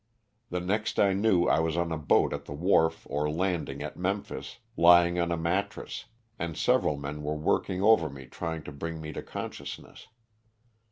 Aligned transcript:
The 0.49 0.59
next 0.59 0.99
I 0.99 1.13
knew 1.13 1.45
I 1.47 1.59
was 1.59 1.77
on 1.77 1.91
a 1.91 1.97
boat 1.99 2.33
at 2.33 2.45
the 2.45 2.53
wharf 2.53 3.05
or 3.07 3.29
landing 3.29 3.83
at 3.83 3.95
Memphis, 3.99 4.57
lying 4.75 5.19
on 5.19 5.31
a 5.31 5.37
mat 5.37 5.69
tress, 5.69 6.05
and 6.39 6.57
several 6.57 6.97
men 6.97 7.21
were 7.21 7.35
working 7.35 7.83
over 7.83 8.09
me 8.09 8.25
trying 8.25 8.63
to 8.63 8.71
bring 8.71 8.99
me 8.99 9.13
to 9.13 9.21
consciousness. 9.21 10.07